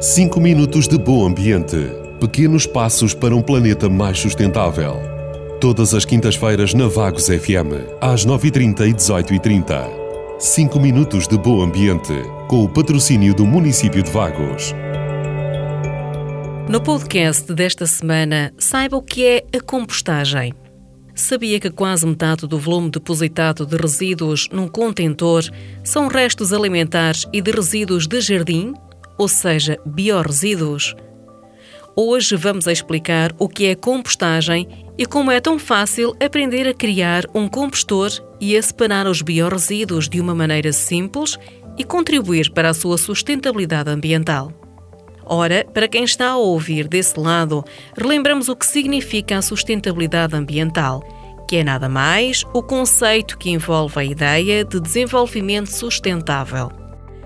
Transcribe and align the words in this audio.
5 0.00 0.40
minutos 0.40 0.88
de 0.88 0.98
bom 0.98 1.26
ambiente. 1.26 1.76
Pequenos 2.20 2.66
passos 2.66 3.14
para 3.14 3.34
um 3.34 3.40
planeta 3.40 3.88
mais 3.88 4.18
sustentável. 4.18 4.96
Todas 5.60 5.94
as 5.94 6.04
quintas-feiras 6.04 6.74
na 6.74 6.88
Vagos 6.88 7.28
FM, 7.28 7.98
às 8.00 8.26
9h30 8.26 8.88
e 8.88 8.92
18h30. 8.92 9.88
5 10.40 10.80
minutos 10.80 11.28
de 11.28 11.38
bom 11.38 11.62
ambiente, 11.62 12.14
com 12.48 12.64
o 12.64 12.68
patrocínio 12.68 13.32
do 13.32 13.46
município 13.46 14.02
de 14.02 14.10
Vagos. 14.10 14.74
No 16.68 16.80
podcast 16.80 17.52
desta 17.54 17.86
semana, 17.86 18.52
saiba 18.58 18.96
o 18.96 19.02
que 19.02 19.24
é 19.24 19.44
a 19.56 19.60
compostagem. 19.60 20.52
Sabia 21.14 21.60
que 21.60 21.70
quase 21.70 22.06
metade 22.06 22.46
do 22.46 22.58
volume 22.58 22.90
depositado 22.90 23.66
de 23.66 23.76
resíduos 23.76 24.48
num 24.50 24.66
contentor 24.66 25.42
são 25.84 26.08
restos 26.08 26.52
alimentares 26.54 27.26
e 27.32 27.42
de 27.42 27.50
resíduos 27.50 28.06
de 28.06 28.20
jardim, 28.20 28.72
ou 29.18 29.28
seja, 29.28 29.78
biorresíduos? 29.84 30.94
Hoje 31.94 32.34
vamos 32.34 32.66
explicar 32.66 33.34
o 33.38 33.46
que 33.46 33.66
é 33.66 33.74
compostagem 33.74 34.66
e 34.96 35.04
como 35.04 35.30
é 35.30 35.38
tão 35.38 35.58
fácil 35.58 36.16
aprender 36.18 36.66
a 36.66 36.72
criar 36.72 37.24
um 37.34 37.46
compostor 37.46 38.10
e 38.40 38.56
a 38.56 38.62
separar 38.62 39.06
os 39.06 39.20
biorresíduos 39.20 40.08
de 40.08 40.18
uma 40.18 40.34
maneira 40.34 40.72
simples 40.72 41.38
e 41.76 41.84
contribuir 41.84 42.50
para 42.52 42.70
a 42.70 42.74
sua 42.74 42.96
sustentabilidade 42.96 43.90
ambiental. 43.90 44.61
Ora, 45.24 45.64
para 45.72 45.88
quem 45.88 46.04
está 46.04 46.30
a 46.30 46.36
ouvir 46.36 46.88
desse 46.88 47.18
lado, 47.18 47.64
relembramos 47.96 48.48
o 48.48 48.56
que 48.56 48.66
significa 48.66 49.38
a 49.38 49.42
sustentabilidade 49.42 50.34
ambiental, 50.34 51.02
que 51.48 51.56
é 51.56 51.64
nada 51.64 51.88
mais 51.88 52.44
o 52.52 52.62
conceito 52.62 53.38
que 53.38 53.50
envolve 53.50 53.98
a 53.98 54.04
ideia 54.04 54.64
de 54.64 54.80
desenvolvimento 54.80 55.68
sustentável. 55.68 56.70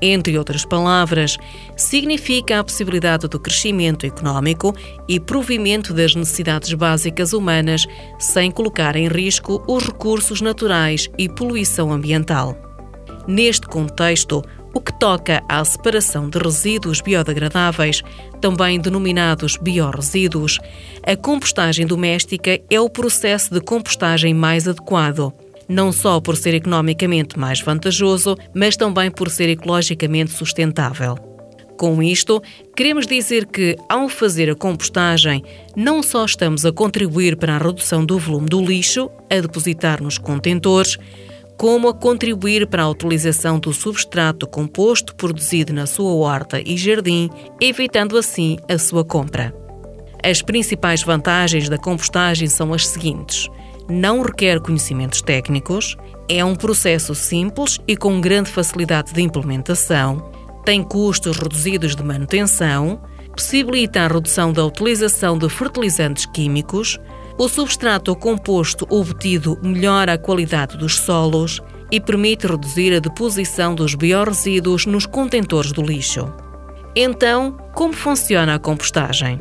Entre 0.00 0.38
outras 0.38 0.64
palavras, 0.64 1.36
significa 1.76 2.60
a 2.60 2.64
possibilidade 2.64 3.26
do 3.26 3.40
crescimento 3.40 4.06
económico 4.06 4.72
e 5.08 5.18
provimento 5.18 5.92
das 5.92 6.14
necessidades 6.14 6.72
básicas 6.74 7.32
humanas 7.32 7.84
sem 8.18 8.50
colocar 8.50 8.94
em 8.94 9.08
risco 9.08 9.62
os 9.66 9.84
recursos 9.84 10.40
naturais 10.40 11.08
e 11.18 11.28
poluição 11.28 11.92
ambiental. 11.92 12.56
Neste 13.26 13.66
contexto, 13.66 14.42
o 14.78 14.80
que 14.80 14.96
toca 14.96 15.42
à 15.48 15.64
separação 15.64 16.30
de 16.30 16.38
resíduos 16.38 17.00
biodegradáveis, 17.00 18.00
também 18.40 18.78
denominados 18.78 19.56
biorresíduos, 19.56 20.60
a 21.04 21.16
compostagem 21.16 21.84
doméstica 21.84 22.60
é 22.70 22.80
o 22.80 22.88
processo 22.88 23.52
de 23.52 23.60
compostagem 23.60 24.32
mais 24.32 24.68
adequado, 24.68 25.32
não 25.68 25.90
só 25.90 26.20
por 26.20 26.36
ser 26.36 26.54
economicamente 26.54 27.36
mais 27.36 27.60
vantajoso, 27.60 28.36
mas 28.54 28.76
também 28.76 29.10
por 29.10 29.28
ser 29.30 29.48
ecologicamente 29.48 30.30
sustentável. 30.30 31.16
Com 31.76 32.00
isto, 32.00 32.40
queremos 32.76 33.04
dizer 33.04 33.46
que, 33.46 33.76
ao 33.88 34.08
fazer 34.08 34.48
a 34.48 34.54
compostagem, 34.54 35.42
não 35.74 36.04
só 36.04 36.24
estamos 36.24 36.64
a 36.64 36.70
contribuir 36.70 37.36
para 37.36 37.56
a 37.56 37.58
redução 37.58 38.06
do 38.06 38.16
volume 38.16 38.48
do 38.48 38.64
lixo 38.64 39.10
a 39.28 39.40
depositar 39.40 40.00
nos 40.00 40.18
contentores, 40.18 40.96
como 41.58 41.88
a 41.88 41.94
contribuir 41.94 42.68
para 42.68 42.84
a 42.84 42.88
utilização 42.88 43.58
do 43.58 43.72
substrato 43.72 44.46
composto 44.46 45.14
produzido 45.16 45.72
na 45.72 45.86
sua 45.86 46.12
horta 46.12 46.62
e 46.64 46.76
jardim, 46.76 47.28
evitando 47.60 48.16
assim 48.16 48.56
a 48.68 48.78
sua 48.78 49.04
compra. 49.04 49.52
As 50.22 50.40
principais 50.40 51.02
vantagens 51.02 51.68
da 51.68 51.76
compostagem 51.76 52.48
são 52.48 52.72
as 52.72 52.86
seguintes: 52.86 53.48
não 53.88 54.22
requer 54.22 54.60
conhecimentos 54.60 55.20
técnicos, 55.20 55.96
é 56.28 56.44
um 56.44 56.54
processo 56.54 57.14
simples 57.14 57.78
e 57.88 57.96
com 57.96 58.20
grande 58.20 58.50
facilidade 58.50 59.12
de 59.12 59.20
implementação, 59.20 60.30
tem 60.64 60.82
custos 60.82 61.38
reduzidos 61.38 61.96
de 61.96 62.04
manutenção, 62.04 63.00
possibilita 63.32 64.02
a 64.02 64.08
redução 64.08 64.52
da 64.52 64.64
utilização 64.64 65.36
de 65.36 65.48
fertilizantes 65.48 66.26
químicos, 66.26 66.98
o 67.38 67.48
substrato 67.48 68.14
composto 68.16 68.84
obtido 68.90 69.56
melhora 69.62 70.14
a 70.14 70.18
qualidade 70.18 70.76
dos 70.76 70.96
solos 70.96 71.62
e 71.90 72.00
permite 72.00 72.48
reduzir 72.48 72.92
a 72.94 72.98
deposição 72.98 73.76
dos 73.76 73.94
biorresíduos 73.94 74.84
nos 74.84 75.06
contentores 75.06 75.70
do 75.70 75.80
lixo. 75.80 76.30
Então, 76.96 77.56
como 77.74 77.94
funciona 77.94 78.56
a 78.56 78.58
compostagem? 78.58 79.40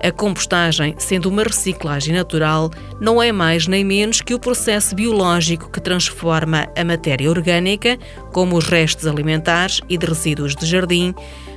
A 0.00 0.12
compostagem, 0.12 0.94
sendo 0.98 1.28
uma 1.28 1.42
reciclagem 1.42 2.14
natural, 2.14 2.70
não 3.00 3.20
é 3.20 3.32
mais 3.32 3.66
nem 3.66 3.82
menos 3.82 4.20
que 4.20 4.34
o 4.34 4.38
processo 4.38 4.94
biológico 4.94 5.68
que 5.68 5.80
transforma 5.80 6.68
a 6.76 6.84
matéria 6.84 7.28
orgânica, 7.28 7.98
como 8.32 8.56
os 8.56 8.68
restos 8.68 9.08
alimentares 9.08 9.80
e 9.88 9.98
de 9.98 10.06
resíduos 10.06 10.54
de 10.54 10.66
jardim, 10.66 11.12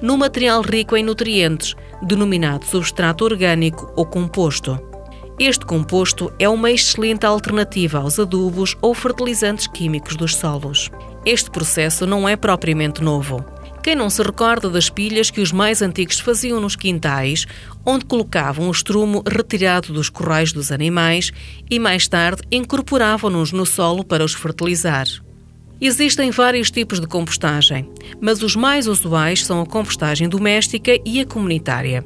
num 0.00 0.16
material 0.16 0.62
rico 0.62 0.96
em 0.96 1.04
nutrientes, 1.04 1.76
denominado 2.02 2.66
substrato 2.66 3.24
orgânico 3.24 3.92
ou 3.94 4.04
composto. 4.04 4.91
Este 5.38 5.64
composto 5.64 6.32
é 6.38 6.48
uma 6.48 6.70
excelente 6.70 7.24
alternativa 7.24 7.98
aos 7.98 8.18
adubos 8.18 8.76
ou 8.82 8.94
fertilizantes 8.94 9.66
químicos 9.66 10.14
dos 10.14 10.36
solos. 10.36 10.90
Este 11.24 11.50
processo 11.50 12.06
não 12.06 12.28
é 12.28 12.36
propriamente 12.36 13.02
novo. 13.02 13.44
Quem 13.82 13.96
não 13.96 14.08
se 14.08 14.22
recorda 14.22 14.70
das 14.70 14.88
pilhas 14.88 15.30
que 15.30 15.40
os 15.40 15.50
mais 15.50 15.82
antigos 15.82 16.20
faziam 16.20 16.60
nos 16.60 16.76
quintais, 16.76 17.46
onde 17.84 18.04
colocavam 18.04 18.68
o 18.68 18.70
estrumo 18.70 19.24
retirado 19.26 19.92
dos 19.92 20.08
corrais 20.08 20.52
dos 20.52 20.70
animais 20.70 21.32
e 21.68 21.78
mais 21.80 22.06
tarde 22.06 22.42
incorporavam-nos 22.52 23.50
no 23.50 23.66
solo 23.66 24.04
para 24.04 24.24
os 24.24 24.34
fertilizar? 24.34 25.06
Existem 25.80 26.30
vários 26.30 26.70
tipos 26.70 27.00
de 27.00 27.08
compostagem, 27.08 27.90
mas 28.20 28.40
os 28.40 28.54
mais 28.54 28.86
usuais 28.86 29.44
são 29.44 29.60
a 29.60 29.66
compostagem 29.66 30.28
doméstica 30.28 30.92
e 31.04 31.20
a 31.20 31.26
comunitária. 31.26 32.04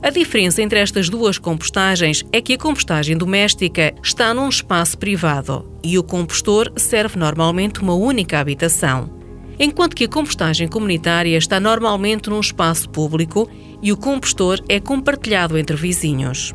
A 0.00 0.10
diferença 0.10 0.62
entre 0.62 0.78
estas 0.78 1.08
duas 1.08 1.38
compostagens 1.38 2.24
é 2.32 2.40
que 2.40 2.52
a 2.52 2.58
compostagem 2.58 3.16
doméstica 3.16 3.92
está 4.00 4.32
num 4.32 4.48
espaço 4.48 4.96
privado 4.96 5.68
e 5.82 5.98
o 5.98 6.04
compostor 6.04 6.72
serve 6.76 7.18
normalmente 7.18 7.80
uma 7.80 7.94
única 7.94 8.38
habitação, 8.38 9.10
enquanto 9.58 9.96
que 9.96 10.04
a 10.04 10.08
compostagem 10.08 10.68
comunitária 10.68 11.36
está 11.36 11.58
normalmente 11.58 12.30
num 12.30 12.38
espaço 12.38 12.88
público 12.88 13.50
e 13.82 13.92
o 13.92 13.96
compostor 13.96 14.60
é 14.68 14.78
compartilhado 14.78 15.58
entre 15.58 15.76
vizinhos. 15.76 16.54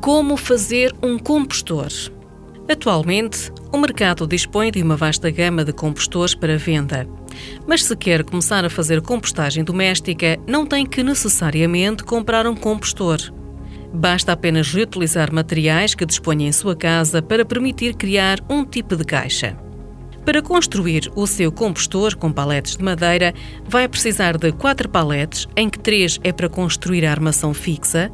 Como 0.00 0.36
fazer 0.36 0.94
um 1.02 1.18
compostor? 1.18 1.88
Atualmente, 2.70 3.50
o 3.72 3.78
mercado 3.78 4.28
dispõe 4.28 4.70
de 4.70 4.80
uma 4.80 4.96
vasta 4.96 5.28
gama 5.28 5.64
de 5.64 5.72
compostores 5.72 6.36
para 6.36 6.56
venda. 6.56 7.06
Mas 7.66 7.84
se 7.84 7.96
quer 7.96 8.24
começar 8.24 8.64
a 8.64 8.70
fazer 8.70 9.00
compostagem 9.00 9.64
doméstica, 9.64 10.38
não 10.46 10.66
tem 10.66 10.86
que 10.86 11.02
necessariamente 11.02 12.04
comprar 12.04 12.46
um 12.46 12.54
compostor. 12.54 13.18
Basta 13.92 14.32
apenas 14.32 14.72
reutilizar 14.72 15.32
materiais 15.32 15.94
que 15.94 16.06
disponha 16.06 16.46
em 16.46 16.52
sua 16.52 16.76
casa 16.76 17.20
para 17.20 17.44
permitir 17.44 17.94
criar 17.94 18.38
um 18.48 18.64
tipo 18.64 18.96
de 18.96 19.04
caixa. 19.04 19.56
Para 20.24 20.42
construir 20.42 21.10
o 21.16 21.26
seu 21.26 21.50
compostor 21.50 22.14
com 22.14 22.30
paletes 22.30 22.76
de 22.76 22.84
madeira, 22.84 23.34
vai 23.66 23.88
precisar 23.88 24.36
de 24.36 24.52
quatro 24.52 24.88
paletes, 24.88 25.48
em 25.56 25.68
que 25.68 25.78
três 25.78 26.20
é 26.22 26.30
para 26.30 26.48
construir 26.48 27.06
a 27.06 27.10
armação 27.10 27.54
fixa, 27.54 28.12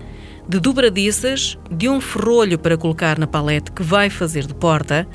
de 0.48 0.60
dobradiças, 0.60 1.58
de 1.70 1.88
um 1.88 2.00
ferrolho 2.00 2.58
para 2.58 2.76
colocar 2.76 3.18
na 3.18 3.26
palete 3.26 3.72
que 3.72 3.82
vai 3.82 4.08
fazer 4.08 4.46
de 4.46 4.54
porta. 4.54 5.06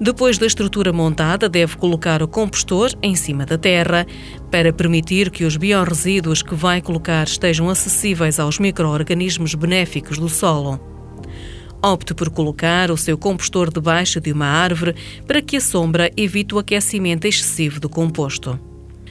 Depois 0.00 0.38
da 0.38 0.46
estrutura 0.46 0.92
montada, 0.92 1.48
deve 1.48 1.76
colocar 1.76 2.22
o 2.22 2.28
compostor 2.28 2.90
em 3.02 3.14
cima 3.14 3.44
da 3.44 3.58
terra 3.58 4.06
para 4.50 4.72
permitir 4.72 5.30
que 5.30 5.44
os 5.44 5.56
biorresíduos 5.56 6.42
que 6.42 6.54
vai 6.54 6.80
colocar 6.80 7.24
estejam 7.26 7.68
acessíveis 7.68 8.38
aos 8.38 8.58
micro-organismos 8.58 9.54
benéficos 9.54 10.18
do 10.18 10.28
solo. 10.28 10.80
Opte 11.82 12.12
por 12.14 12.28
colocar 12.30 12.90
o 12.90 12.96
seu 12.96 13.16
compostor 13.16 13.72
debaixo 13.72 14.20
de 14.20 14.32
uma 14.32 14.46
árvore 14.46 14.94
para 15.26 15.40
que 15.40 15.56
a 15.56 15.60
sombra 15.60 16.10
evite 16.16 16.54
o 16.54 16.58
aquecimento 16.58 17.26
excessivo 17.26 17.80
do 17.80 17.88
composto. 17.88 18.60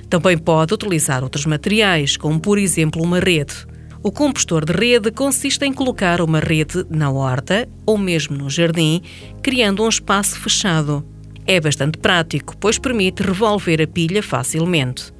Também 0.07 0.37
pode 0.37 0.73
utilizar 0.73 1.23
outros 1.23 1.45
materiais, 1.45 2.17
como 2.17 2.39
por 2.39 2.57
exemplo 2.57 3.03
uma 3.03 3.19
rede. 3.19 3.68
O 4.01 4.11
compostor 4.11 4.63
de 4.63 4.71
rede 4.71 5.11
consiste 5.11 5.65
em 5.65 5.73
colocar 5.73 6.21
uma 6.21 6.39
rede 6.39 6.85
na 6.89 7.11
horta 7.11 7.67
ou 7.85 7.97
mesmo 7.97 8.37
no 8.37 8.49
jardim, 8.49 9.01
criando 9.41 9.83
um 9.83 9.89
espaço 9.89 10.39
fechado. 10.39 11.05
É 11.45 11.59
bastante 11.59 11.97
prático, 11.97 12.55
pois 12.57 12.77
permite 12.77 13.21
revolver 13.21 13.81
a 13.81 13.87
pilha 13.87 14.23
facilmente. 14.23 15.11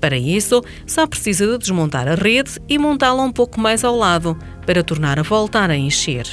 Para 0.00 0.18
isso, 0.18 0.62
só 0.86 1.06
precisa 1.06 1.46
de 1.46 1.58
desmontar 1.58 2.08
a 2.08 2.16
rede 2.16 2.58
e 2.68 2.78
montá-la 2.78 3.22
um 3.22 3.30
pouco 3.30 3.60
mais 3.60 3.84
ao 3.84 3.96
lado, 3.96 4.36
para 4.66 4.82
tornar 4.82 5.18
a 5.20 5.22
voltar 5.22 5.70
a 5.70 5.76
encher. 5.76 6.26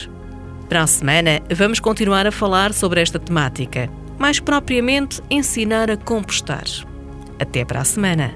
Para 0.68 0.82
a 0.82 0.88
semana, 0.88 1.42
vamos 1.52 1.80
continuar 1.80 2.26
a 2.26 2.32
falar 2.32 2.74
sobre 2.74 3.02
esta 3.02 3.20
temática, 3.20 3.88
mais 4.18 4.40
propriamente 4.40 5.22
ensinar 5.30 5.92
a 5.92 5.98
compostar. 5.98 6.66
Até 7.40 7.64
para 7.64 7.82
a 7.82 7.86
semana! 7.86 8.36